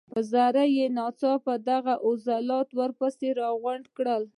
[0.13, 4.21] پۀ ذريعه ناڅاپي دغه عضلات واپس راغونډ کړي